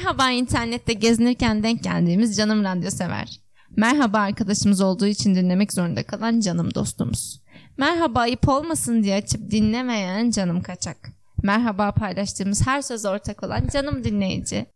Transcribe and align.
Merhaba 0.00 0.30
internette 0.30 0.92
gezinirken 0.92 1.62
denk 1.62 1.82
geldiğimiz 1.84 2.36
canım 2.36 2.64
radyo 2.64 2.90
sever. 2.90 3.40
Merhaba 3.76 4.18
arkadaşımız 4.18 4.80
olduğu 4.80 5.06
için 5.06 5.34
dinlemek 5.34 5.72
zorunda 5.72 6.02
kalan 6.02 6.40
canım 6.40 6.74
dostumuz. 6.74 7.42
Merhaba 7.78 8.20
ayıp 8.20 8.48
olmasın 8.48 9.02
diye 9.02 9.16
açıp 9.16 9.50
dinlemeyen 9.50 10.30
canım 10.30 10.62
kaçak. 10.62 10.96
Merhaba 11.42 11.92
paylaştığımız 11.92 12.66
her 12.66 12.82
söz 12.82 13.04
ortak 13.04 13.42
olan 13.42 13.68
canım 13.72 14.04
dinleyici. 14.04 14.66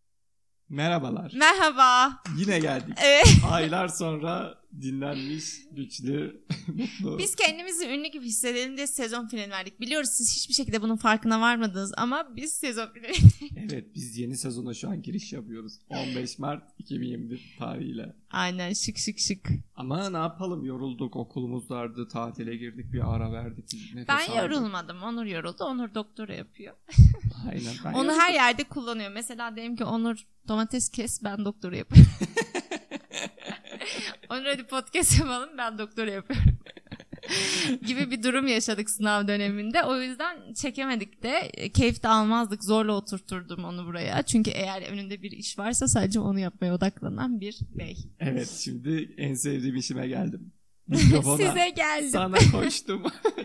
Merhabalar. 0.68 1.32
Merhaba. 1.36 2.18
Yine 2.36 2.58
geldik. 2.58 2.98
Evet. 3.04 3.26
Aylar 3.50 3.88
sonra 3.88 4.54
dinlenmiş, 4.82 5.44
güçlü, 5.72 6.44
mutlu. 6.68 7.18
Biz 7.18 7.34
kendimizi 7.34 7.86
ünlü 7.88 8.08
gibi 8.08 8.24
hissedelim 8.26 8.76
diye 8.76 8.86
sezon 8.86 9.26
finali 9.26 9.50
verdik. 9.50 9.80
Biliyoruz 9.80 10.08
siz 10.10 10.36
hiçbir 10.36 10.54
şekilde 10.54 10.82
bunun 10.82 10.96
farkına 10.96 11.40
varmadınız 11.40 11.92
ama 11.96 12.36
biz 12.36 12.52
sezon 12.52 12.88
finali 12.92 13.14
Evet 13.58 13.94
biz 13.94 14.18
yeni 14.18 14.36
sezona 14.36 14.74
şu 14.74 14.88
an 14.88 15.02
giriş 15.02 15.32
yapıyoruz. 15.32 15.72
15 15.88 16.38
Mart 16.38 16.62
2021 16.78 17.56
tarihiyle. 17.58 18.16
Aynen 18.30 18.72
şık 18.72 18.98
şık 18.98 19.18
şık. 19.18 19.48
Ama 19.74 20.10
ne 20.10 20.16
yapalım 20.16 20.64
yorulduk 20.64 21.16
okulumuz 21.16 21.70
vardı 21.70 22.08
tatile 22.12 22.56
girdik 22.56 22.92
bir 22.92 23.14
ara 23.14 23.32
verdik. 23.32 23.72
Nefes 23.94 24.08
Ben 24.08 24.28
aldık. 24.28 24.36
yorulmadım. 24.52 25.02
Onur 25.02 25.24
yoruldu. 25.24 25.64
Onur 25.64 25.94
doktora 25.94 26.34
yapıyor. 26.34 26.74
Aynen. 27.50 27.74
Ben 27.84 27.92
Onu 27.92 27.98
yoruldum. 28.04 28.18
her 28.20 28.32
yerde 28.34 28.64
kullanıyor. 28.64 29.10
Mesela 29.12 29.56
diyelim 29.56 29.76
ki 29.76 29.84
Onur 29.84 30.16
domates 30.48 30.88
kes 30.88 31.22
ben 31.24 31.44
doktora 31.44 31.76
yapıyorum. 31.76 32.12
Onur 34.34 34.46
hadi 34.46 34.64
podcast 34.64 35.18
yapalım 35.20 35.50
ben 35.58 35.78
doktora 35.78 36.10
yapıyorum. 36.10 36.58
gibi 37.86 38.10
bir 38.10 38.22
durum 38.22 38.46
yaşadık 38.46 38.90
sınav 38.90 39.28
döneminde. 39.28 39.84
O 39.84 40.00
yüzden 40.00 40.52
çekemedik 40.54 41.22
de 41.22 41.52
keyif 41.74 42.02
de 42.02 42.08
almazdık. 42.08 42.64
Zorla 42.64 42.92
oturturdum 42.92 43.64
onu 43.64 43.86
buraya. 43.86 44.22
Çünkü 44.22 44.50
eğer 44.50 44.82
önünde 44.82 45.22
bir 45.22 45.30
iş 45.30 45.58
varsa 45.58 45.88
sadece 45.88 46.20
onu 46.20 46.38
yapmaya 46.38 46.74
odaklanan 46.74 47.40
bir 47.40 47.58
bey. 47.74 47.96
Evet 48.20 48.50
şimdi 48.50 49.14
en 49.16 49.34
sevdiğim 49.34 49.76
işime 49.76 50.08
geldim. 50.08 50.52
Mikrofona. 50.88 51.36
Size 51.36 51.68
geldim. 51.68 52.10
Sana 52.10 52.36
koştum. 52.52 53.02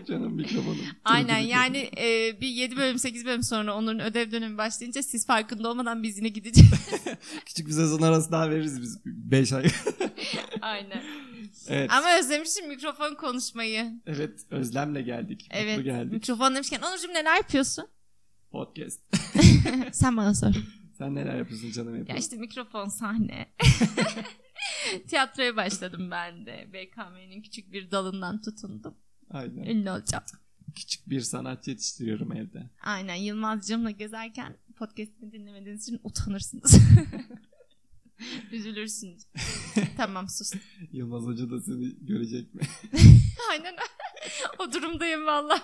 Canım 0.08 0.34
mikrofonum. 0.34 0.84
Aynen 1.04 1.38
yani 1.38 1.90
e, 1.98 2.40
bir 2.40 2.48
7 2.48 2.76
bölüm 2.76 2.98
8 2.98 3.24
bölüm 3.24 3.42
sonra 3.42 3.76
Onur'un 3.76 3.98
ödev 3.98 4.32
dönemi 4.32 4.58
başlayınca 4.58 5.02
siz 5.02 5.26
farkında 5.26 5.68
olmadan 5.70 6.02
biz 6.02 6.18
yine 6.18 6.28
gideceğiz. 6.28 6.70
Küçük 7.46 7.66
bir 7.66 7.72
sezon 7.72 8.02
arası 8.02 8.32
daha 8.32 8.50
veririz 8.50 8.82
biz. 8.82 8.98
5 9.04 9.52
ay. 9.52 9.64
Aynen. 10.62 11.02
evet. 11.68 11.90
Ama 11.92 12.18
özlemişim 12.18 12.68
mikrofon 12.68 13.14
konuşmayı. 13.14 14.00
Evet 14.06 14.40
özlemle 14.50 15.02
geldik. 15.02 15.40
Mutlu 15.50 15.58
Evet. 15.58 15.84
geldik. 15.84 16.12
Mikrofon 16.12 16.54
demişken 16.54 16.80
Onurcuğum 16.82 17.08
neler 17.14 17.36
yapıyorsun? 17.36 17.88
Podcast. 18.50 19.00
Sen 19.92 20.16
bana 20.16 20.34
sor. 20.34 20.54
Sen 20.98 21.14
neler 21.14 21.36
yapıyorsun 21.38 21.70
canım 21.72 21.92
Ya 21.92 21.98
yapıyorsun? 21.98 22.24
işte 22.24 22.36
mikrofon 22.36 22.88
sahne. 22.88 23.52
Tiyatroya 25.08 25.56
başladım 25.56 26.10
ben 26.10 26.46
de. 26.46 26.68
BKM'nin 26.72 27.42
küçük 27.42 27.72
bir 27.72 27.90
dalından 27.90 28.40
tutundum. 28.42 28.94
Aynen. 29.30 29.64
Ünlü 29.64 29.90
olacağım. 29.90 30.24
Küçük 30.74 31.10
bir 31.10 31.20
sanatçı 31.20 31.70
yetiştiriyorum 31.70 32.32
evde. 32.36 32.70
Aynen 32.82 33.14
Yılmazcığımla 33.14 33.90
gezerken 33.90 34.56
podcast'imi 34.76 35.32
dinlemediğiniz 35.32 35.82
için 35.88 36.00
utanırsınız. 36.04 36.78
Üzülürsünüz. 38.52 39.22
tamam 39.96 40.28
sus. 40.28 40.52
Yılmaz 40.92 41.22
Hoca 41.22 41.50
da 41.50 41.60
seni 41.60 41.94
görecek 42.00 42.54
mi? 42.54 42.62
Aynen 43.50 43.74
o 44.58 44.72
durumdayım 44.72 45.26
valla. 45.26 45.60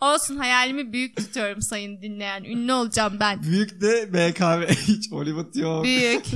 Olsun 0.00 0.36
hayalimi 0.36 0.92
büyük 0.92 1.16
tutuyorum 1.16 1.62
sayın 1.62 2.02
dinleyen. 2.02 2.44
Ünlü 2.44 2.72
olacağım 2.72 3.16
ben. 3.20 3.42
Büyük 3.42 3.80
de 3.80 4.12
BKM. 4.12 4.72
Hiç 4.72 5.12
Hollywood 5.12 5.54
yok. 5.54 5.84
Büyük. 5.84 6.26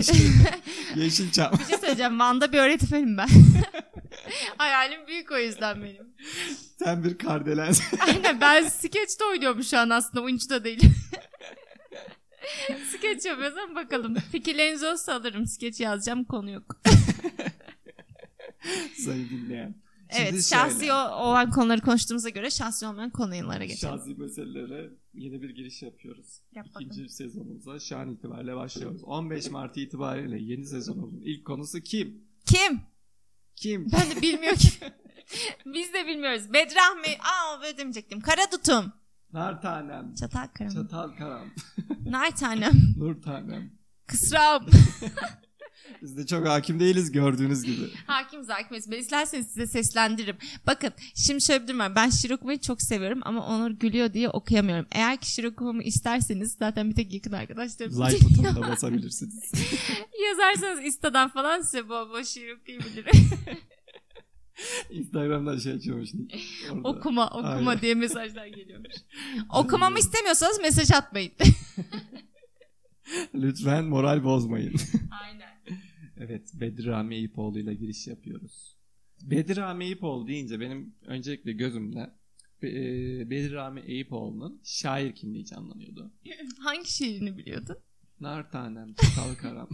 Yeşilçam. 0.97 1.53
Bir 1.59 1.65
şey 1.65 1.79
söyleyeceğim. 1.79 2.21
Van'da 2.21 2.53
bir 2.53 2.59
öğretmenim 2.59 3.19
ben. 3.19 3.29
Hayalim 4.59 5.07
büyük 5.07 5.33
o 5.33 5.39
yüzden 5.39 5.83
benim. 5.83 6.07
Sen 6.79 7.05
bir 7.05 7.19
kardelensin. 7.19 7.85
Aynen 8.01 8.41
ben 8.41 8.69
skeç 8.69 9.21
de 9.21 9.25
oynuyorum 9.31 9.65
şu 9.65 9.79
an 9.79 9.91
aslında. 9.91 10.25
Oyuncu 10.25 10.49
da 10.51 10.65
değilim. 10.65 10.95
skeç 12.93 13.25
yapıyorsam 13.25 13.75
bakalım. 13.75 14.15
Fikirlerinizi 14.15 14.87
olsa 14.87 15.15
alırım. 15.15 15.47
Skeç 15.47 15.81
yazacağım 15.81 16.25
konu 16.25 16.51
yok. 16.51 16.81
Sayın 19.05 19.29
dinleyen. 19.29 19.75
evet 20.11 20.29
Şimdi 20.29 20.43
şahsi 20.43 20.79
şöyle, 20.79 20.93
olan 20.93 21.51
konuları 21.51 21.81
konuştuğumuza 21.81 22.29
göre 22.29 22.51
şahsi 22.51 22.87
olmayan 22.87 23.11
konulara 23.11 23.65
geçelim. 23.65 23.97
Şahsi 23.97 24.15
meselelere 24.15 24.91
yeni 25.15 25.43
bir 25.43 25.51
giriş 25.51 25.83
yapıyoruz. 25.83 26.41
Yap. 26.53 26.67
İkinci 26.81 27.09
sezonumuza 27.09 27.81
şu 27.81 27.97
an 27.97 28.11
itibariyle 28.11 28.57
başlıyoruz. 28.57 29.05
15 29.05 29.51
Mart 29.51 29.77
itibariyle 29.77 30.39
yeni 30.39 30.67
sezonumuzun 30.67 31.21
ilk 31.21 31.45
konusu 31.45 31.81
kim? 31.81 32.25
Kim? 32.47 32.81
Kim? 33.57 33.87
Ben 33.93 34.17
de 34.17 34.23
bilmiyorum 34.23 34.59
ki. 34.59 34.71
Biz 35.67 35.93
de 35.93 36.07
bilmiyoruz. 36.07 36.53
Bedrahmi. 36.53 37.09
Aa 37.21 37.63
böyle 37.63 37.79
demeyecektim. 37.79 38.21
Kara 38.21 38.51
tutum. 38.51 38.93
Nar 39.33 39.63
tanem. 39.63 40.15
Çatal 40.15 40.47
karam. 40.55 40.73
Çatal 40.73 41.11
karam. 41.17 41.49
Nar 42.07 42.37
tanem. 42.37 42.73
Nur 42.97 43.23
tanem. 43.23 43.71
Kısrağım. 44.07 44.67
Biz 46.03 46.17
de 46.17 46.27
çok 46.27 46.49
hakim 46.49 46.81
değiliz 46.81 47.13
gördüğünüz 47.13 47.63
gibi. 47.63 47.91
Hakimiz 48.07 48.49
hakimiz. 48.49 48.91
Ben 48.91 48.99
isterseniz 48.99 49.47
size 49.47 49.67
seslendiririm. 49.67 50.37
Bakın 50.67 50.93
şimdi 51.15 51.41
şöyle 51.45 51.63
bir 51.63 51.69
durum 51.69 51.79
var. 51.79 51.95
Ben 51.95 52.11
şiir 52.11 52.31
okumayı 52.31 52.61
çok 52.61 52.83
seviyorum 52.83 53.21
ama 53.23 53.47
Onur 53.47 53.71
gülüyor 53.71 54.13
diye 54.13 54.29
okuyamıyorum. 54.29 54.87
Eğer 54.93 55.17
ki 55.17 55.31
şiir 55.31 55.45
okumamı 55.45 55.83
isterseniz 55.83 56.57
zaten 56.59 56.91
bir 56.91 56.95
tek 56.95 57.15
yakın 57.15 57.33
arkadaşlarım 57.33 57.93
Like 57.93 58.25
butonuna 58.25 58.69
basabilirsiniz. 58.69 59.53
yazarsanız 60.29 60.85
Insta'dan 60.85 61.29
falan 61.29 61.61
size 61.61 61.89
bol 61.89 62.11
bol 62.11 62.23
şiir 62.23 62.57
okuyabilirim. 62.57 63.13
Instagram'dan 64.91 65.59
şey 65.59 65.73
açıyormuş. 65.73 66.11
Orada. 66.73 66.89
okuma 66.89 67.27
okuma 67.31 67.71
Aynen. 67.71 67.81
diye 67.81 67.95
mesajlar 67.95 68.47
geliyormuş. 68.47 68.95
Okumamı 69.55 69.99
istemiyorsanız 69.99 70.61
mesaj 70.61 70.91
atmayın. 70.91 71.33
Lütfen 73.35 73.85
moral 73.85 74.25
bozmayın. 74.25 74.75
Aynen. 75.23 75.49
evet 76.17 76.51
Bedir 76.55 76.87
Rami 76.87 77.15
Eyüpoğlu 77.15 77.59
ile 77.59 77.75
giriş 77.75 78.07
yapıyoruz. 78.07 78.77
Bedir 79.23 79.57
Rami 79.57 79.85
Eyüpoğlu 79.85 80.29
deyince 80.29 80.61
benim 80.61 80.95
öncelikle 81.07 81.53
gözümde 81.53 82.11
e, 82.63 82.71
Bedir 83.31 83.53
Rami 83.53 83.81
Eyüpoğlu'nun 83.81 84.61
şair 84.65 85.15
kimliği 85.15 85.45
canlanıyordu. 85.47 86.13
Hangi 86.59 86.93
şiirini 86.93 87.39
biliyordun? 87.39 87.77
Nar 88.21 88.51
tanem, 88.51 88.95
çatal 88.95 89.35
karam. 89.35 89.69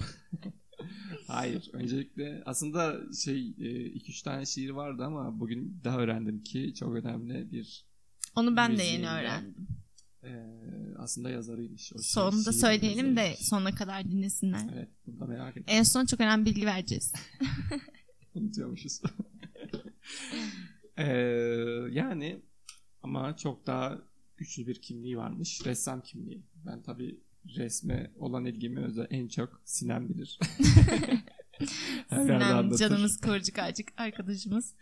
Hayır. 1.27 1.71
Öncelikle 1.73 2.43
aslında 2.47 3.01
şey 3.25 3.41
2-3 3.51 4.25
tane 4.25 4.47
şiir 4.47 4.71
vardı 4.71 5.05
ama 5.05 5.41
bugün 5.41 5.81
daha 5.85 5.99
öğrendim 5.99 6.43
ki 6.43 6.75
çok 6.79 6.95
önemli 6.95 7.53
bir 7.53 7.85
Onu 8.37 8.57
ben 8.57 8.79
de 8.79 8.83
yeni 8.83 9.09
öğrendim. 9.09 9.69
e, 10.23 10.31
aslında 10.99 11.31
yazarıymış. 11.31 11.93
O 11.93 11.97
şiir- 11.99 12.03
Sonunda 12.03 12.43
şiirin 12.53 12.61
söyleyelim 12.61 13.17
de 13.17 13.21
yazarıymış. 13.21 13.49
sonuna 13.49 13.75
kadar 13.75 14.05
dinlesinler. 14.05 14.71
Evet. 14.75 14.89
Bunu 15.07 15.21
da 15.21 15.27
merak 15.27 15.51
ettim. 15.57 15.65
En 15.67 15.83
son 15.83 16.07
çok 16.07 16.21
önemli 16.21 16.45
bilgi 16.47 16.67
vereceğiz. 16.67 17.13
Unutuyormuşuz. 18.35 19.01
Ee, 20.99 21.05
yani 21.91 22.43
ama 23.03 23.37
çok 23.37 23.67
daha 23.67 23.99
güçlü 24.37 24.67
bir 24.67 24.83
kimliği 24.83 25.17
varmış. 25.17 25.67
Ressam 25.67 26.01
kimliği. 26.03 26.43
Ben 26.67 26.83
tabii 26.83 27.21
resme 27.57 28.11
olan 28.19 28.45
ilgimi 28.45 28.81
özel 28.81 29.07
en 29.11 29.29
çok 29.29 29.61
Sinem 29.65 30.09
bilir. 30.09 30.39
Sinem 32.09 32.77
canımız 32.77 33.21
kıvırcık 33.21 33.59
acık 33.59 33.89
arkadaşımız. 33.97 34.75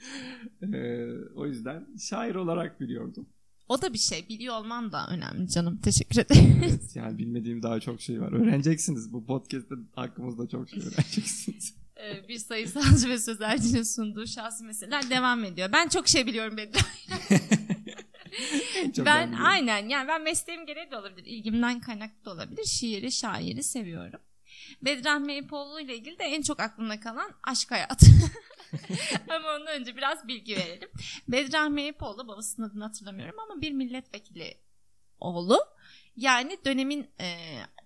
Ee, 0.63 1.07
o 1.37 1.47
yüzden 1.47 1.87
şair 1.99 2.35
olarak 2.35 2.81
biliyordum. 2.81 3.27
O 3.69 3.83
da 3.83 3.93
bir 3.93 3.99
şey. 3.99 4.29
Biliyor 4.29 4.55
olman 4.55 4.93
da 4.93 5.07
önemli 5.11 5.49
canım. 5.49 5.81
Teşekkür 5.81 6.21
ederim. 6.21 6.63
Evet, 6.65 6.97
yani 6.97 7.19
bilmediğim 7.19 7.63
daha 7.63 7.81
çok 7.81 8.01
şey 8.01 8.21
var. 8.21 8.33
Öğreneceksiniz. 8.33 9.13
Bu 9.13 9.27
podcast'te 9.27 9.75
hakkımızda 9.95 10.49
çok 10.49 10.69
şey 10.69 10.81
öğreneceksiniz. 10.83 11.75
Ee, 12.03 12.29
bir 12.29 12.39
sayısalcı 12.39 13.09
ve 13.09 13.19
sözelcinin 13.19 13.83
sunduğu 13.83 14.27
şahsi 14.27 14.65
meseleler 14.65 15.11
devam 15.11 15.45
ediyor. 15.45 15.69
Ben 15.73 15.89
çok 15.89 16.09
şey 16.09 16.27
biliyorum 16.27 16.57
Bedra. 16.57 16.79
Çok 18.91 19.07
ben 19.07 19.27
biliyorum. 19.27 19.47
aynen 19.47 19.89
yani 19.89 20.09
ben 20.09 20.23
mesleğim 20.23 20.67
gereği 20.67 20.91
de 20.91 20.97
olabilir. 20.97 21.27
ilgimden 21.27 21.81
kaynaklı 21.81 22.25
da 22.25 22.33
olabilir. 22.33 22.65
Şiiri, 22.65 23.13
şairi 23.13 23.63
seviyorum. 23.63 24.21
Bedrah 24.83 25.19
Meypoğlu 25.19 25.81
ile 25.81 25.97
ilgili 25.97 26.19
de 26.19 26.25
en 26.25 26.43
çok 26.43 26.61
aklımda 26.61 27.01
kalan 27.01 27.33
aşk 27.43 27.71
hayatı. 27.71 28.07
ama 29.29 29.55
ondan 29.55 29.81
önce 29.81 29.97
biraz 29.97 30.29
bilgi 30.29 30.57
verelim. 30.57 30.89
Bedrah 31.29 31.69
Meypoğlu 31.69 32.29
babasının 32.29 32.69
adını 32.69 32.85
hatırlamıyorum 32.85 33.39
ama 33.39 33.61
bir 33.61 33.73
milletvekili 33.73 34.55
oğlu. 35.21 35.59
Yani 36.17 36.59
dönemin 36.65 37.11
e, 37.21 37.37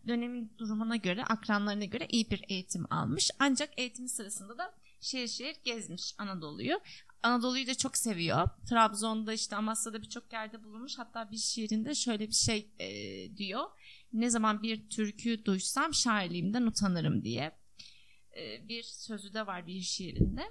dönemin 0.08 0.52
durumuna 0.58 0.96
göre, 0.96 1.24
akranlarına 1.24 1.84
göre 1.84 2.06
iyi 2.10 2.30
bir 2.30 2.44
eğitim 2.48 2.92
almış. 2.92 3.30
Ancak 3.38 3.70
eğitimi 3.76 4.08
sırasında 4.08 4.58
da 4.58 4.74
şehir 5.00 5.28
şehir 5.28 5.56
gezmiş 5.64 6.14
Anadolu'yu. 6.18 6.80
Anadolu'yu 7.26 7.66
da 7.66 7.74
çok 7.74 7.96
seviyor. 7.96 8.48
Trabzon'da 8.68 9.32
işte 9.32 9.56
Amasya'da 9.56 10.02
birçok 10.02 10.32
yerde 10.32 10.64
bulunmuş. 10.64 10.98
Hatta 10.98 11.30
bir 11.30 11.36
şiirinde 11.36 11.94
şöyle 11.94 12.28
bir 12.28 12.34
şey 12.34 12.70
e, 12.78 12.88
diyor. 13.36 13.64
ne 14.12 14.30
zaman 14.30 14.62
bir 14.62 14.88
türkü 14.88 15.44
duysam 15.44 15.94
şairliğimden 15.94 16.62
utanırım 16.62 17.24
diye 17.24 17.52
e, 18.36 18.68
bir 18.68 18.82
sözü 18.82 19.34
de 19.34 19.46
var 19.46 19.66
bir 19.66 19.80
şiirinde. 19.80 20.42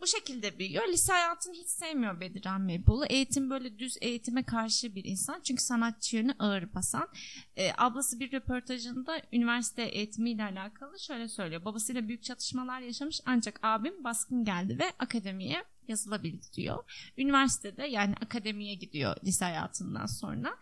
Bu 0.00 0.06
şekilde 0.06 0.58
büyüyor. 0.58 0.88
Lise 0.88 1.12
hayatını 1.12 1.54
hiç 1.54 1.68
sevmiyor 1.68 2.20
Bedirhan 2.20 2.60
Meyboğlu. 2.60 3.06
Eğitim 3.06 3.50
böyle 3.50 3.78
düz 3.78 3.96
eğitime 4.00 4.42
karşı 4.42 4.94
bir 4.94 5.04
insan. 5.04 5.40
Çünkü 5.40 5.62
sanatçı 5.62 6.16
yönü 6.16 6.34
ağır 6.38 6.74
basan. 6.74 7.08
E, 7.56 7.70
ablası 7.78 8.20
bir 8.20 8.32
röportajında 8.32 9.22
üniversite 9.32 9.82
eğitimiyle 9.82 10.44
alakalı 10.44 11.00
şöyle 11.00 11.28
söylüyor. 11.28 11.64
Babasıyla 11.64 12.08
büyük 12.08 12.24
çatışmalar 12.24 12.80
yaşamış 12.80 13.20
ancak 13.26 13.60
abim 13.62 14.04
baskın 14.04 14.44
geldi 14.44 14.78
ve 14.78 14.92
akademiye 14.98 15.64
yazılabildi 15.88 16.46
diyor. 16.52 17.10
Üniversitede 17.18 17.86
yani 17.86 18.14
akademiye 18.14 18.74
gidiyor 18.74 19.16
lise 19.24 19.44
hayatından 19.44 20.06
sonra. 20.06 20.56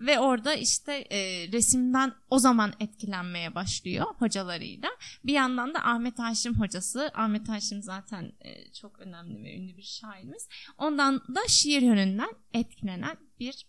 Ve 0.00 0.18
orada 0.18 0.54
işte 0.54 0.92
e, 0.92 1.48
resimden 1.52 2.14
o 2.30 2.38
zaman 2.38 2.72
etkilenmeye 2.80 3.54
başlıyor 3.54 4.06
hocalarıyla. 4.18 4.88
Bir 5.24 5.32
yandan 5.32 5.74
da 5.74 5.78
Ahmet 5.84 6.18
Haşim 6.18 6.54
hocası. 6.54 7.10
Ahmet 7.14 7.48
Haşim 7.48 7.82
zaten 7.82 8.32
e, 8.40 8.72
çok 8.72 8.98
önemli 8.98 9.42
ve 9.42 9.56
ünlü 9.56 9.76
bir 9.76 9.82
şairimiz. 9.82 10.48
Ondan 10.78 11.22
da 11.34 11.40
şiir 11.48 11.82
yönünden 11.82 12.30
etkilenen 12.54 13.16
bir 13.40 13.66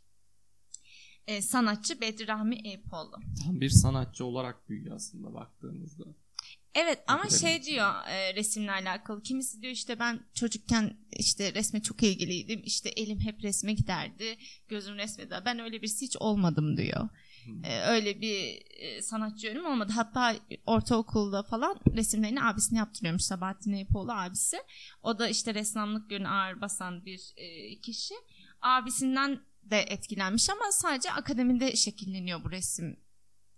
e, 1.27 1.41
sanatçı 1.41 2.01
Bedri 2.01 2.27
Rahmi 2.27 2.55
Eyüpoğlu. 2.55 3.15
Bir 3.47 3.69
sanatçı 3.69 4.25
olarak 4.25 4.69
büyüyor 4.69 4.95
aslında 4.95 5.33
baktığımızda. 5.33 6.03
Evet 6.75 7.03
ama 7.07 7.29
şey 7.29 7.63
diyor 7.63 8.07
e, 8.07 8.35
resimle 8.35 8.71
alakalı. 8.71 9.23
Kimisi 9.23 9.61
diyor 9.61 9.73
işte 9.73 9.99
ben 9.99 10.19
çocukken 10.33 10.97
işte 11.11 11.53
resme 11.53 11.81
çok 11.81 12.03
ilgiliydim. 12.03 12.61
İşte 12.63 12.89
elim 12.89 13.19
hep 13.19 13.43
resme 13.43 13.73
giderdi. 13.73 14.37
Gözüm 14.67 14.95
resmede. 14.95 15.45
Ben 15.45 15.59
öyle 15.59 15.81
birisi 15.81 16.05
hiç 16.05 16.17
olmadım 16.17 16.77
diyor. 16.77 17.09
Hmm. 17.45 17.65
E, 17.65 17.81
öyle 17.81 18.21
bir 18.21 18.61
e, 18.79 19.01
sanatçı 19.01 19.47
yönüm 19.47 19.65
olmadı. 19.65 19.91
Hatta 19.95 20.35
ortaokulda 20.65 21.43
falan 21.43 21.79
resimlerini 21.95 22.43
abisine 22.43 22.79
yaptırıyormuş 22.79 23.23
Sabahattin 23.23 23.73
Eyüpoğlu 23.73 24.11
abisi. 24.11 24.57
O 25.03 25.19
da 25.19 25.27
işte 25.27 25.53
ressamlık 25.53 26.11
yönü 26.11 26.27
ağır 26.27 26.61
basan 26.61 27.05
bir 27.05 27.33
e, 27.37 27.79
kişi. 27.79 28.13
Abisinden 28.61 29.39
de 29.63 29.79
etkilenmiş 29.79 30.49
ama 30.49 30.71
sadece 30.71 31.11
akademide 31.11 31.75
şekilleniyor 31.75 32.43
bu 32.43 32.51
resim 32.51 32.99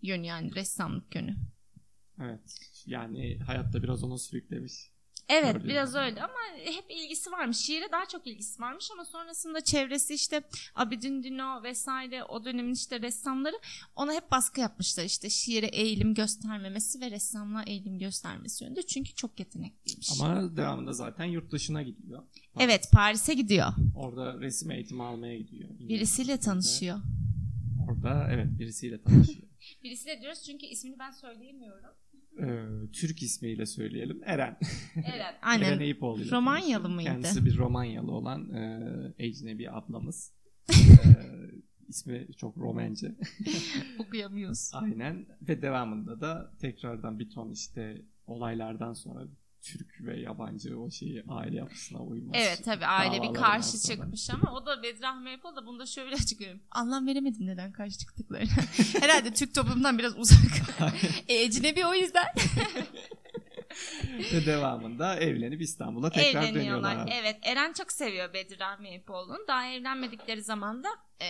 yönü 0.02 0.26
yani 0.26 0.56
ressamlık 0.56 1.16
yönü. 1.16 1.36
Evet. 2.22 2.60
Yani 2.88 3.40
hayatta 3.40 3.84
biraz 3.84 4.04
onu 4.04 4.20
sürüklemiş. 4.20 4.96
Evet 5.30 5.54
Gördüğüm 5.54 5.70
biraz 5.70 5.96
öyle 5.96 6.24
ama 6.24 6.34
hep 6.64 6.86
ilgisi 6.90 7.32
varmış. 7.32 7.58
Şiire 7.58 7.92
daha 7.92 8.06
çok 8.06 8.28
ilgisi 8.28 8.62
varmış 8.62 8.90
ama 8.94 9.06
sonrasında 9.06 9.62
çevresi 9.62 10.14
işte 10.14 10.42
Abidin 10.76 11.24
Dino 11.24 11.64
vesaire 11.64 12.24
o 12.24 12.46
dönemin 12.46 12.74
işte 12.74 13.02
ressamları 13.02 13.56
ona 13.96 14.14
hep 14.14 14.32
baskı 14.32 14.62
yapmışlar. 14.62 15.04
işte 15.04 15.30
şiire 15.30 15.66
eğilim 15.66 16.14
göstermemesi 16.14 17.02
ve 17.02 17.12
ressamlığa 17.12 17.64
eğilim 17.64 18.00
göstermesi 18.00 18.64
yönünde. 18.64 18.84
Çünkü 18.84 19.14
çok 19.14 19.40
yetenekliymiş. 19.40 20.10
Ama 20.22 20.58
devamında 20.58 20.94
zaten 20.94 21.26
yurt 21.26 21.52
dışına 21.52 21.82
gidiyor. 21.84 22.24
Evet 22.60 22.90
Paris'e 22.94 23.34
gidiyor. 23.34 23.68
Orada 23.96 24.40
resim 24.40 24.72
eğitimi 24.72 25.04
almaya 25.04 25.38
gidiyor. 25.38 25.70
Birisiyle 25.80 26.40
tanışıyor. 26.40 26.98
Orada 27.90 28.28
evet 28.32 28.48
birisiyle 28.60 29.02
tanışıyor. 29.02 29.48
birisiyle 29.84 30.22
diyoruz 30.22 30.44
çünkü 30.46 30.66
ismini 30.66 31.00
ben 31.00 31.12
söyleyemiyorum 31.12 31.92
e, 32.40 32.48
Türk 32.92 33.22
ismiyle 33.22 33.66
söyleyelim. 33.66 34.22
Eren. 34.26 34.58
Eren. 34.96 35.36
Aynen. 35.42 35.66
Eren 35.66 35.80
Eyüpoğlu. 35.80 36.32
Romanyalı 36.32 36.90
mıydı? 36.90 37.10
Kendisi 37.10 37.46
bir 37.46 37.58
Romanyalı 37.58 38.12
olan 38.12 38.54
e, 38.54 38.84
ecnebi 39.18 39.72
ablamız. 39.72 40.34
e, 40.72 40.76
ismi 41.88 42.28
çok 42.38 42.58
romance. 42.58 43.16
Okuyamıyoruz. 44.00 44.72
Aynen. 44.74 45.26
Ve 45.42 45.62
devamında 45.62 46.22
da 46.22 46.52
tekrardan 46.62 47.20
bir 47.20 47.30
ton 47.30 47.52
işte 47.52 48.02
olaylardan 48.28 48.94
sonra 48.94 49.28
Türk 49.66 50.02
ve 50.02 50.20
yabancı 50.20 50.80
o 50.80 50.92
şeyi 50.92 51.24
aile 51.28 51.58
yapısına 51.58 52.00
uyması. 52.00 52.40
Evet 52.40 52.62
tabii 52.66 52.86
aile 52.86 53.22
bir 53.22 53.34
karşı 53.34 53.78
sonra. 53.78 53.96
çıkmış 53.96 54.30
ama 54.30 54.54
o 54.54 54.66
da 54.66 54.84
Bedrahmi 54.84 55.30
Apol 55.30 55.56
da 55.56 55.66
bunu 55.66 55.80
da 55.80 55.86
şöyle 55.86 56.16
açıklıyorum. 56.16 56.62
Anlam 56.72 57.08
veremedim 57.08 57.46
neden 57.46 57.72
karşı 57.72 57.98
çıktıklarına. 57.98 58.50
Herhalde 59.02 59.34
Türk 59.34 59.56
toplumundan 59.56 59.98
biraz 59.98 60.18
uzak. 60.18 60.40
e, 61.28 61.34
ecnebi 61.34 61.86
o 61.86 61.94
yüzden. 61.94 62.26
Ve 64.34 64.46
devamında 64.46 65.16
evlenip 65.16 65.62
İstanbul'a 65.62 66.10
tekrar 66.10 66.54
dönüyorlar. 66.54 67.10
Evet 67.22 67.38
Eren 67.42 67.74
çok 67.74 67.92
seviyor 67.92 68.34
Bedir 68.34 68.60
Rahmi. 68.60 69.04
Daha 69.48 69.68
evlenmedikleri 69.68 70.44
zaman 70.44 70.84
da 70.84 70.90
e, 71.20 71.26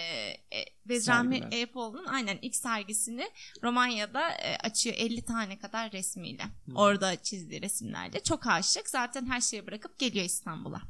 e, 0.52 1.56
Eyüpoğlu'nun 1.56 2.06
aynen 2.06 2.38
ilk 2.42 2.56
sergisini 2.56 3.28
Romanya'da 3.64 4.32
e, 4.32 4.58
açıyor 4.58 4.96
50 5.00 5.26
tane 5.26 5.60
kadar 5.60 5.92
resmiyle. 5.92 6.44
Hmm. 6.66 6.76
Orada 6.76 7.16
çizdiği 7.16 7.62
resimlerle. 7.62 8.24
Çok 8.24 8.48
aşık. 8.48 8.90
Zaten 8.90 9.26
her 9.26 9.42
şeyi 9.42 9.68
bırakıp 9.68 10.00
geliyor 10.00 10.26
İstanbul'a. 10.26 10.82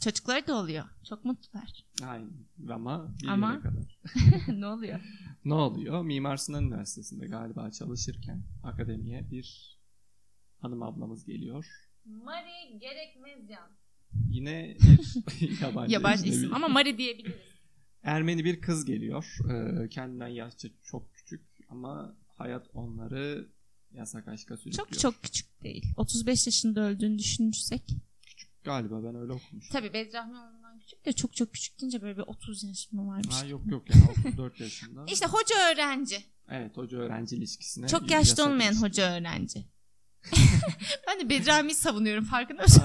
Çocukları 0.00 0.46
da 0.46 0.54
oluyor. 0.54 0.84
Çok 1.08 1.24
mutlular. 1.24 1.84
Aynen. 2.02 2.30
Ama 2.70 3.14
bir 3.22 3.28
Ama... 3.28 3.62
kadar. 3.62 3.98
ne 4.58 4.66
oluyor? 4.66 5.00
ne 5.44 5.54
oluyor? 5.54 6.02
Mimar 6.02 6.36
Sinan 6.36 6.64
Üniversitesi'nde 6.64 7.26
galiba 7.26 7.70
çalışırken 7.70 8.42
akademiye 8.62 9.30
bir 9.30 9.78
hanım 10.60 10.82
ablamız 10.82 11.24
geliyor. 11.24 11.66
Mari 12.04 12.78
Gerekmezyan. 12.78 13.70
Yine 14.28 14.76
bir 15.40 15.60
yabancı, 15.62 15.92
yabancı 15.92 16.26
isim 16.26 16.54
ama 16.54 16.68
Mari 16.68 16.98
diyebiliriz. 16.98 17.45
Ermeni 18.06 18.44
bir 18.44 18.60
kız 18.60 18.84
geliyor. 18.84 19.36
Ee, 19.50 19.88
kendinden 19.88 20.28
yaşça 20.28 20.68
çok 20.84 21.14
küçük 21.14 21.40
ama 21.68 22.16
hayat 22.36 22.66
onları 22.74 23.48
yasak 23.92 24.28
aşka 24.28 24.56
sürüklüyor. 24.56 24.88
Çok 24.88 24.98
çok 24.98 25.22
küçük 25.22 25.62
değil. 25.62 25.84
35 25.96 26.46
yaşında 26.46 26.80
öldüğünü 26.80 27.18
düşünürsek. 27.18 27.82
Küçük 28.26 28.64
galiba 28.64 29.04
ben 29.04 29.14
öyle 29.14 29.32
okumuştum. 29.32 29.72
Tabii 29.72 29.92
Bedrahmi 29.92 30.36
ondan 30.38 30.78
küçük 30.78 31.04
de 31.06 31.12
çok 31.12 31.36
çok 31.36 31.52
küçük 31.52 31.80
deyince 31.80 32.02
böyle 32.02 32.16
bir 32.16 32.22
30 32.22 32.64
yaşında 32.64 33.06
varmış. 33.06 33.34
Ha, 33.34 33.46
yok 33.46 33.66
yok 33.66 33.94
yani 33.94 34.04
34 34.26 34.60
yaşında. 34.60 35.04
İşte 35.12 35.26
hoca 35.26 35.72
öğrenci. 35.72 36.24
Evet 36.48 36.76
hoca 36.76 36.98
öğrenci 36.98 37.36
ilişkisine. 37.36 37.88
Çok 37.88 38.10
yaşlı 38.10 38.44
olmayan 38.44 38.74
hoca 38.74 39.16
öğrenci. 39.16 39.64
ben 41.08 41.20
de 41.20 41.28
Bedrami'yi 41.28 41.74
savunuyorum 41.74 42.24
farkında 42.24 42.62
mısın? 42.62 42.82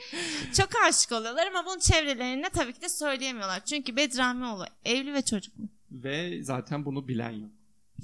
Çok 0.56 0.68
aşık 0.88 1.12
oluyorlar 1.12 1.46
ama 1.46 1.66
bunu 1.66 1.80
çevrelerine 1.80 2.48
tabii 2.50 2.72
ki 2.72 2.80
de 2.80 2.88
söyleyemiyorlar. 2.88 3.64
Çünkü 3.64 3.96
Bedramioğlu 3.96 4.64
evli 4.84 5.14
ve 5.14 5.22
çocuklu. 5.22 5.64
Ve 5.90 6.42
zaten 6.42 6.84
bunu 6.84 7.08
bilen 7.08 7.30
yok. 7.30 7.50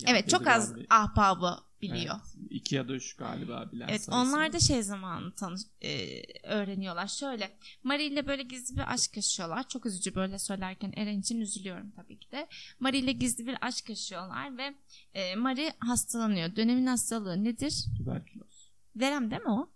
Yani 0.01 0.11
evet 0.19 0.31
çok 0.31 0.47
az 0.47 0.75
ahbabı 0.91 1.59
biliyor. 1.83 2.15
Evet, 2.15 2.51
iki 2.51 2.75
ya 2.75 2.89
da 2.89 2.93
üç 2.93 3.15
galiba 3.17 3.73
bilen 3.73 3.89
Evet 3.89 4.03
sayısı. 4.05 4.13
onlar 4.23 4.53
da 4.53 4.61
şey 4.61 4.83
zamanı 4.83 5.35
tanış, 5.35 5.61
e, 5.83 6.21
öğreniyorlar. 6.43 7.07
Şöyle 7.07 7.57
Marie 7.83 8.07
ile 8.07 8.27
böyle 8.27 8.43
gizli 8.43 8.77
bir 8.77 8.93
aşk 8.93 9.17
yaşıyorlar. 9.17 9.69
Çok 9.69 9.87
üzücü 9.87 10.15
böyle 10.15 10.39
söylerken 10.39 10.93
Eren 10.97 11.21
için 11.21 11.41
üzülüyorum 11.41 11.91
tabii 11.91 12.19
ki 12.19 12.31
de. 12.33 12.49
Marie 12.81 12.99
ile 12.99 13.13
gizli 13.13 13.47
bir 13.47 13.57
aşk 13.61 13.89
yaşıyorlar 13.89 14.59
ve 14.59 14.75
e, 15.15 15.37
Marie 15.37 15.73
hastalanıyor. 15.79 16.57
Dönemin 16.57 16.87
hastalığı 16.87 17.45
nedir? 17.45 17.85
Tüberküloz. 17.99 18.73
Verem 18.97 19.31
değil 19.31 19.43
mi 19.43 19.51
o? 19.51 19.71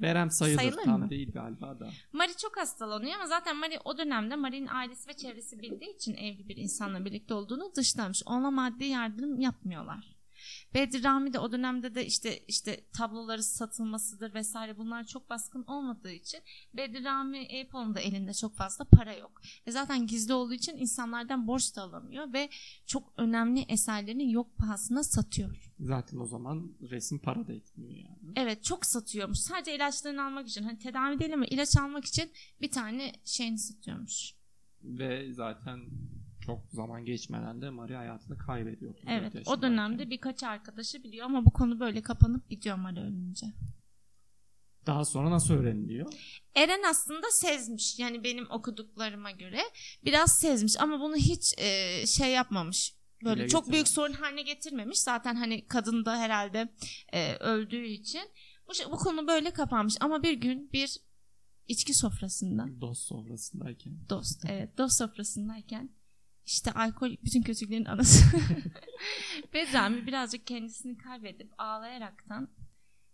Verem 0.00 0.30
sayılır, 0.30 0.58
sayılır 0.58 0.84
tam 0.84 1.00
mı? 1.00 1.10
değil 1.10 1.32
galiba 1.32 1.80
da. 1.80 1.90
Marie 2.12 2.34
çok 2.36 2.56
hastalanıyor 2.56 3.14
ama 3.14 3.26
zaten 3.26 3.56
Marie 3.56 3.78
o 3.84 3.98
dönemde 3.98 4.36
Marie'nin 4.36 4.66
ailesi 4.66 5.08
ve 5.08 5.12
çevresi 5.12 5.58
bildiği 5.62 5.94
için 5.94 6.14
evli 6.14 6.48
bir 6.48 6.56
insanla 6.56 7.04
birlikte 7.04 7.34
olduğunu 7.34 7.72
dışlamış. 7.76 8.22
Ona 8.26 8.50
maddi 8.50 8.84
yardım 8.84 9.40
yapmıyorlar. 9.40 10.19
Bedri 10.74 11.04
Rami 11.04 11.32
de 11.32 11.38
o 11.38 11.52
dönemde 11.52 11.94
de 11.94 12.06
işte 12.06 12.38
işte 12.38 12.84
tabloları 12.92 13.42
satılmasıdır 13.42 14.34
vesaire 14.34 14.78
bunlar 14.78 15.04
çok 15.04 15.30
baskın 15.30 15.64
olmadığı 15.66 16.12
için 16.12 16.40
Bedri 16.74 17.04
Rami 17.04 17.38
Eyüpol'un 17.38 17.94
da 17.94 18.00
elinde 18.00 18.34
çok 18.34 18.56
fazla 18.56 18.84
para 18.84 19.14
yok. 19.14 19.40
E 19.66 19.70
zaten 19.70 20.06
gizli 20.06 20.32
olduğu 20.32 20.54
için 20.54 20.76
insanlardan 20.76 21.46
borç 21.46 21.76
da 21.76 21.82
alamıyor 21.82 22.32
ve 22.32 22.50
çok 22.86 23.12
önemli 23.16 23.60
eserlerini 23.60 24.32
yok 24.32 24.56
pahasına 24.56 25.02
satıyor. 25.02 25.72
Zaten 25.80 26.18
o 26.18 26.26
zaman 26.26 26.72
resim 26.90 27.18
para 27.18 27.46
da 27.46 27.52
etmiyor 27.52 27.92
yani. 27.92 28.32
Evet 28.36 28.64
çok 28.64 28.86
satıyormuş. 28.86 29.38
Sadece 29.38 29.76
ilaçlarını 29.76 30.24
almak 30.24 30.48
için 30.48 30.62
hani 30.62 30.78
tedavi 30.78 31.18
değil 31.18 31.34
ama 31.34 31.44
ilaç 31.44 31.76
almak 31.76 32.04
için 32.04 32.30
bir 32.60 32.70
tane 32.70 33.12
şeyini 33.24 33.58
satıyormuş. 33.58 34.34
Ve 34.82 35.32
zaten 35.32 35.80
çok 36.40 36.62
zaman 36.70 37.04
geçmeden 37.04 37.62
de 37.62 37.70
Maria 37.70 37.98
hayatını 37.98 38.38
kaybediyor. 38.38 38.94
Evet 39.06 39.48
o 39.48 39.62
dönemde 39.62 40.10
birkaç 40.10 40.42
arkadaşı 40.42 41.04
biliyor 41.04 41.26
ama 41.26 41.44
bu 41.44 41.50
konu 41.50 41.80
böyle 41.80 42.02
kapanıp 42.02 42.48
gidiyor 42.50 42.76
Maria 42.76 43.02
ölünce. 43.02 43.46
Daha 44.86 45.04
sonra 45.04 45.30
nasıl 45.30 45.54
öğreniliyor? 45.54 46.12
Eren 46.54 46.82
aslında 46.90 47.26
sezmiş 47.30 47.98
yani 47.98 48.24
benim 48.24 48.50
okuduklarıma 48.50 49.30
göre 49.30 49.60
biraz 50.04 50.38
sezmiş 50.38 50.80
ama 50.80 51.00
bunu 51.00 51.16
hiç 51.16 51.54
e, 51.58 52.06
şey 52.06 52.32
yapmamış 52.32 52.94
böyle 53.24 53.48
çok 53.48 53.60
getirmem. 53.60 53.72
büyük 53.72 53.88
sorun 53.88 54.12
haline 54.12 54.42
getirmemiş 54.42 54.98
zaten 55.00 55.34
hani 55.34 55.66
kadın 55.66 56.04
da 56.04 56.16
herhalde 56.16 56.68
e, 57.12 57.34
öldüğü 57.34 57.86
için 57.86 58.22
bu, 58.68 58.74
şey, 58.74 58.86
bu 58.86 58.96
konu 58.96 59.26
böyle 59.26 59.50
kapanmış 59.50 59.96
ama 60.00 60.22
bir 60.22 60.32
gün 60.32 60.72
bir 60.72 60.96
içki 61.68 61.94
sofrasında 61.94 62.80
dost 62.80 63.02
sofrasındayken 63.02 63.92
dost 64.08 64.44
evet 64.48 64.78
dost 64.78 64.98
sofrasındayken 64.98 65.90
İşte 66.50 66.72
alkol 66.72 67.10
bütün 67.24 67.42
kötülüklerin 67.42 67.84
anası. 67.84 68.24
Bedrami 69.54 70.06
birazcık 70.06 70.46
kendisini 70.46 70.98
kaybedip 70.98 71.52
ağlayaraktan 71.58 72.48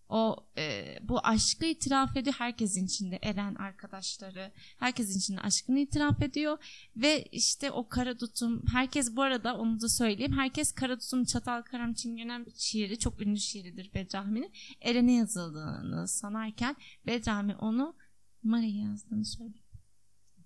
o 0.09 0.37
e, 0.59 0.99
bu 1.02 1.19
aşkı 1.26 1.66
itiraf 1.66 2.16
ediyor 2.16 2.37
herkesin 2.38 2.87
içinde 2.87 3.19
Eren 3.23 3.55
arkadaşları 3.55 4.52
herkesin 4.78 5.19
içinde 5.19 5.40
aşkını 5.40 5.78
itiraf 5.78 6.23
ediyor 6.23 6.59
ve 6.97 7.23
işte 7.23 7.71
o 7.71 7.88
kara 7.88 8.16
tutum 8.16 8.62
herkes 8.73 9.16
bu 9.16 9.23
arada 9.23 9.57
onu 9.57 9.81
da 9.81 9.88
söyleyeyim 9.88 10.33
herkes 10.33 10.73
kara 10.73 10.99
tutum 10.99 11.25
çatal 11.25 11.62
karam 11.62 11.95
çingenen 11.95 12.47
şiiri 12.57 12.99
çok 12.99 13.23
ünlü 13.23 13.38
şiiridir 13.38 13.95
Bedrami'nin 13.95 14.52
Eren'e 14.81 15.12
yazıldığını 15.12 16.09
sanarken 16.09 16.76
Bedrami 17.07 17.57
onu 17.57 17.97
Mari'ye 18.43 18.83
yazdığını 18.83 19.25
söylüyor. 19.25 19.65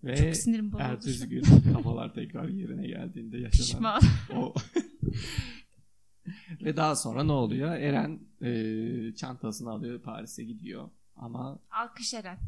Ve 0.04 0.16
Çok 0.16 0.37
sinirim 0.37 0.73
bozuldu. 0.73 0.83
ertesi 0.83 1.28
gün 1.28 1.42
kafalar 1.73 2.14
tekrar 2.14 2.49
yerine 2.49 2.87
geldiğinde 2.87 3.38
yaşanan 3.38 4.02
o 4.35 4.54
ve 6.62 6.76
daha 6.76 6.97
sonra 6.97 7.25
ne 7.25 7.33
oluyor? 7.33 7.71
Eren 7.73 8.21
e, 8.42 9.14
çantasını 9.14 9.71
alıyor 9.71 10.02
Paris'e 10.02 10.45
gidiyor 10.45 10.90
ama 11.16 11.59
Alkış 11.71 12.14
Eren. 12.14 12.38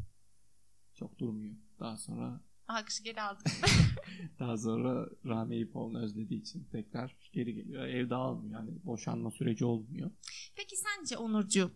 çok 0.94 1.18
durmuyor. 1.18 1.54
Daha 1.80 1.96
sonra 1.96 2.40
Alkış 2.68 3.02
geri 3.02 3.22
aldım. 3.22 3.52
daha 4.38 4.56
sonra 4.56 5.08
Rami 5.26 5.56
İpoğlu'nu 5.58 5.98
özlediği 6.02 6.40
için 6.40 6.64
tekrar 6.72 7.16
geri 7.32 7.54
geliyor. 7.54 7.84
Evde 7.84 8.14
almıyor. 8.14 8.60
Yani 8.60 8.70
boşanma 8.84 9.30
süreci 9.30 9.64
olmuyor. 9.64 10.10
Peki 10.56 10.76
sence 10.76 11.16
Onurcuğum 11.16 11.70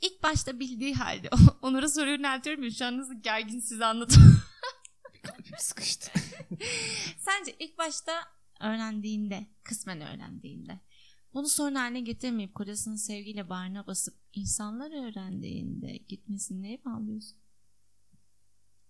ilk 0.00 0.22
başta 0.22 0.60
bildiği 0.60 0.94
halde 0.94 1.30
Onur'a 1.62 1.88
soru 1.88 2.10
yöneltiyorum 2.10 2.62
ya 2.62 2.70
şu 2.70 2.84
an 2.86 2.98
nasıl 2.98 3.22
gergin 3.22 3.60
size 3.60 3.84
anlatıyorum. 3.84 4.42
Kalbim 5.22 5.58
sıkıştı. 5.58 6.10
Sence 7.18 7.56
ilk 7.58 7.78
başta 7.78 8.12
öğrendiğinde, 8.60 9.46
kısmen 9.64 10.00
öğrendiğinde 10.00 10.80
bunu 11.34 11.48
sonra 11.48 11.80
haline 11.80 12.00
getirmeyip 12.00 12.54
kocasının 12.54 12.96
sevgiyle 12.96 13.48
bağrına 13.48 13.86
basıp 13.86 14.14
insanlar 14.32 15.08
öğrendiğinde 15.08 15.96
gitmesini 15.96 16.62
neye 16.62 16.84
bağlıyorsun? 16.84 17.38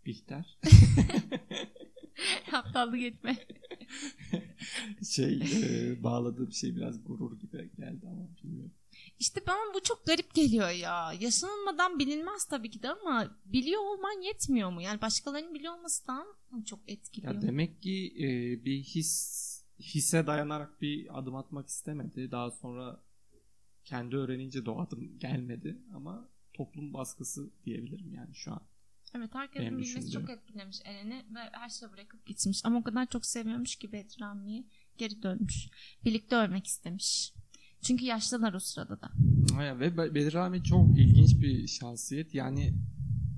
Bihter. 0.07 0.59
Aptallık 2.53 3.03
etme. 3.03 3.37
şey 5.11 5.43
e, 5.63 6.03
bağladığım 6.03 6.53
şey 6.53 6.77
biraz 6.77 7.05
gurur 7.05 7.39
gibi 7.39 7.71
geldi 7.77 8.07
ama 8.09 8.37
bilmiyorum. 8.37 8.75
İşte 9.19 9.41
bana 9.47 9.75
bu 9.75 9.83
çok 9.83 10.07
garip 10.07 10.35
geliyor 10.35 10.71
ya. 10.71 11.13
Yaşanılmadan 11.21 11.99
bilinmez 11.99 12.45
tabii 12.45 12.71
ki 12.71 12.83
de 12.83 12.91
ama 12.91 13.37
biliyor 13.45 13.83
olman 13.83 14.23
yetmiyor 14.23 14.71
mu? 14.71 14.83
Yani 14.83 15.01
başkalarının 15.01 15.55
biliyor 15.55 15.75
olması 15.79 16.07
daha 16.07 16.25
çok 16.67 16.81
etkiliyor? 16.87 17.35
Ya 17.35 17.43
demek 17.43 17.83
ki 17.83 18.15
e, 18.19 18.29
bir 18.65 18.83
his 18.83 19.43
hisse 19.81 20.27
dayanarak 20.27 20.83
bir 20.83 21.19
adım 21.19 21.37
atmak 21.37 21.69
istemedi. 21.69 22.31
Daha 22.31 22.51
sonra 22.51 23.01
kendi 23.85 24.17
öğrenince 24.17 24.67
de 24.67 24.71
o 24.71 24.81
adım 24.81 25.19
gelmedi 25.19 25.79
ama 25.95 26.29
toplum 26.53 26.93
baskısı 26.93 27.51
diyebilirim 27.65 28.15
yani 28.15 28.35
şu 28.35 28.53
an. 28.53 28.63
Evet 29.17 29.35
herkesin 29.35 29.67
Benim 29.67 29.79
bilmesi 29.79 30.11
çok 30.11 30.31
etkilemiş 30.31 30.81
Eren'i 30.85 31.25
ve 31.35 31.41
her 31.53 31.69
şeyi 31.69 31.93
bırakıp 31.93 32.27
gitmiş. 32.27 32.61
Ama 32.65 32.79
o 32.79 32.83
kadar 32.83 33.07
çok 33.07 33.27
seviyormuş 33.27 33.77
ki 33.77 33.93
Bedrami'yi 33.93 34.67
geri 34.99 35.23
dönmüş. 35.23 35.69
Birlikte 36.05 36.37
ölmek 36.37 36.67
istemiş. 36.67 37.33
Çünkü 37.83 38.05
yaşlılar 38.05 38.55
o 38.55 38.59
sırada 38.61 39.01
da. 39.01 39.11
Ya 39.63 39.81
ve 39.81 39.97
Be- 39.97 40.15
Bedir 40.15 40.33
Rami 40.33 40.63
çok 40.65 40.99
ilginç 40.99 41.41
bir 41.41 41.67
şahsiyet. 41.67 42.35
Yani 42.35 42.73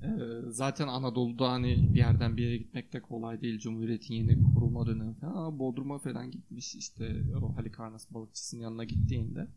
e, 0.03 0.09
zaten 0.49 0.87
Anadolu'da 0.87 1.51
hani 1.51 1.89
bir 1.93 1.99
yerden 1.99 2.37
bir 2.37 2.43
yere 2.43 2.57
gitmek 2.57 2.93
de 2.93 3.01
kolay 3.01 3.41
değil. 3.41 3.59
Cumhuriyet'in 3.59 4.13
yeni 4.13 4.53
kurulma 4.53 4.87
dönemi 4.87 5.13
falan. 5.13 5.35
Ama 5.35 5.59
Bodrum'a 5.59 5.99
falan 5.99 6.31
gitmiş 6.31 6.75
işte 6.75 7.23
o 7.41 7.55
Halikarnas 7.57 8.13
balıkçısının 8.13 8.61
yanına 8.61 8.83
gittiğinde 8.83 9.47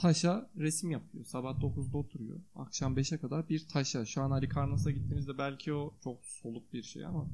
taşa 0.00 0.50
resim 0.56 0.90
yapıyor. 0.90 1.24
Sabah 1.24 1.60
9'da 1.60 1.98
oturuyor. 1.98 2.40
Akşam 2.56 2.96
5'e 2.96 3.18
kadar 3.18 3.48
bir 3.48 3.66
taşa. 3.68 4.04
Şu 4.06 4.22
an 4.22 4.30
Halikarnas'a 4.30 4.90
gittiğimizde 4.90 5.38
belki 5.38 5.72
o 5.72 5.94
çok 6.04 6.18
soluk 6.26 6.72
bir 6.72 6.82
şey 6.82 7.04
ama 7.06 7.26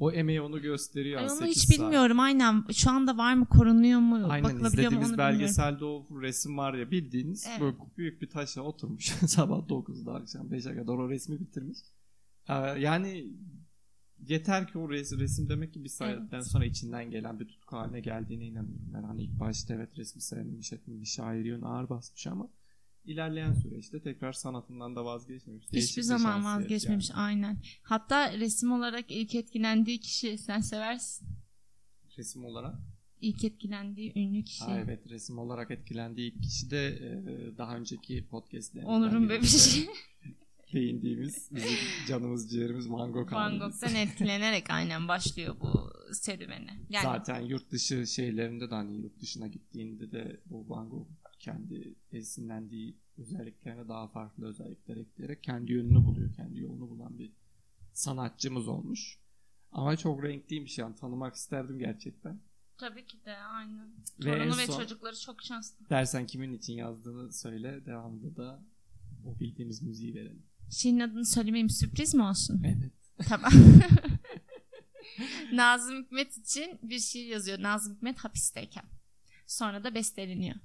o 0.00 0.12
emeği 0.12 0.40
onu 0.40 0.62
gösteriyor. 0.62 1.20
Ay 1.20 1.26
onu 1.26 1.36
8 1.36 1.56
hiç 1.56 1.58
saat. 1.64 1.78
bilmiyorum 1.78 2.20
aynen. 2.20 2.64
Şu 2.72 2.90
anda 2.90 3.16
var 3.16 3.34
mı 3.34 3.46
korunuyor 3.46 4.00
mu? 4.00 4.14
Aynen 4.28 4.44
bakılabiliyor 4.44 4.62
mu 4.62 4.66
izlediğimiz 4.68 5.10
bilmiyorum. 5.12 5.18
belgeselde 5.18 5.84
o 5.84 6.06
resim 6.22 6.58
var 6.58 6.74
ya 6.74 6.90
bildiğiniz 6.90 7.46
Evet. 7.50 7.60
böyle 7.60 7.76
büyük 7.96 8.22
bir 8.22 8.30
taşa 8.30 8.62
oturmuş 8.62 9.04
sabah 9.26 9.58
9'da 9.68 10.14
akşam 10.14 10.46
5'e 10.48 10.74
kadar 10.76 10.92
o 10.94 11.10
resmi 11.10 11.40
bitirmiş. 11.40 11.78
Ee, 12.48 12.54
yani 12.54 13.26
yeter 14.26 14.66
ki 14.68 14.78
o 14.78 14.88
res- 14.90 15.18
resim 15.18 15.48
demek 15.48 15.72
ki 15.74 15.84
bir 15.84 15.88
saatten 15.88 16.28
Evet. 16.32 16.46
sonra 16.46 16.64
içinden 16.64 17.10
gelen 17.10 17.40
bir 17.40 17.48
tutku 17.48 17.76
haline 17.76 18.00
geldiğine 18.00 18.44
inanıyorum. 18.46 18.90
Ben 18.94 19.02
hani 19.02 19.22
ilk 19.22 19.40
başta 19.40 19.74
evet 19.74 19.98
resmi 19.98 20.22
sevmemiş 20.22 20.72
etmemiş 20.72 21.12
şair 21.12 21.44
yönü 21.44 21.66
ağır 21.66 21.88
basmış 21.88 22.26
ama 22.26 22.48
ilerleyen 23.10 23.52
süreçte 23.52 24.02
tekrar 24.02 24.32
sanatından 24.32 24.96
da 24.96 25.04
vazgeçmemiş. 25.04 25.66
Hiçbir 25.72 25.96
bir 25.96 26.06
zaman 26.06 26.44
vazgeçmemiş 26.44 27.10
yani. 27.10 27.20
aynen. 27.20 27.58
Hatta 27.82 28.32
resim 28.38 28.72
olarak 28.72 29.04
ilk 29.08 29.34
etkilendiği 29.34 30.00
kişi 30.00 30.38
sen 30.38 30.60
seversin. 30.60 31.28
Resim 32.18 32.44
olarak. 32.44 32.74
İlk 33.20 33.44
etkilendiği 33.44 34.12
ünlü 34.18 34.44
kişi. 34.44 34.64
Ha, 34.64 34.78
evet 34.84 35.10
resim 35.10 35.38
olarak 35.38 35.70
etkilendiği 35.70 36.40
kişi 36.40 36.70
de 36.70 36.86
e, 36.88 37.58
daha 37.58 37.76
önceki 37.76 38.26
podcastlerimizden 38.26 38.94
Onur'un 38.94 39.28
bebişi. 39.28 39.88
değindiğimiz 40.72 41.48
bizim 41.50 41.78
canımız 42.08 42.50
ciğerimiz 42.50 42.90
Van 42.90 43.12
Gogh 43.12 43.32
Van 43.32 43.94
etkilenerek 43.96 44.70
aynen 44.70 45.08
başlıyor 45.08 45.56
bu 45.60 45.92
serüveni. 46.14 46.70
Yani 46.90 47.02
Zaten 47.02 47.40
yurt 47.40 47.70
dışı 47.70 48.06
şeylerinde 48.06 48.70
de 48.70 48.74
hani 48.74 48.96
yurt 48.96 49.20
dışına 49.20 49.46
gittiğinde 49.46 50.12
de 50.12 50.40
bu 50.46 50.68
Van 50.68 50.88
Gogh 50.88 51.06
kendi 51.40 51.94
esinlendiği 52.12 52.96
özelliklerine 53.18 53.88
daha 53.88 54.08
farklı 54.08 54.46
özellikler 54.46 54.96
ekleyerek 54.96 55.42
kendi 55.42 55.72
yönünü 55.72 56.04
buluyor. 56.04 56.34
Kendi 56.34 56.60
yolunu 56.60 56.90
bulan 56.90 57.18
bir 57.18 57.32
sanatçımız 57.92 58.68
olmuş. 58.68 59.18
Ama 59.72 59.96
çok 59.96 60.24
renkliymiş 60.24 60.78
yani 60.78 60.96
tanımak 60.96 61.34
isterdim 61.34 61.78
gerçekten. 61.78 62.40
tabii 62.78 63.06
ki 63.06 63.24
de 63.24 63.36
aynen. 63.36 63.88
Ve 64.24 64.38
Torunu 64.38 64.58
ve 64.58 64.66
son- 64.66 64.80
çocukları 64.80 65.20
çok 65.20 65.42
şanslı. 65.42 65.88
Dersen 65.90 66.26
kimin 66.26 66.52
için 66.52 66.74
yazdığını 66.74 67.32
söyle. 67.32 67.86
Devamında 67.86 68.36
da 68.36 68.62
o 69.26 69.38
bildiğimiz 69.40 69.82
müziği 69.82 70.14
verelim. 70.14 70.42
Şeyin 70.70 71.00
adını 71.00 71.26
söylemeyeyim 71.26 71.70
sürpriz 71.70 72.14
mi 72.14 72.22
olsun? 72.22 72.62
Evet. 72.64 72.92
Tamam. 73.28 73.52
Nazım 75.52 76.02
Hikmet 76.02 76.36
için 76.38 76.78
bir 76.82 76.98
şiir 76.98 77.26
yazıyor. 77.26 77.62
Nazım 77.62 77.94
Hikmet 77.94 78.18
hapisteyken. 78.18 78.84
Sonra 79.46 79.84
da 79.84 79.94
besteleniyor. 79.94 80.56